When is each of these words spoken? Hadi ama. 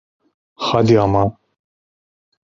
Hadi 0.55 0.99
ama. 0.99 1.23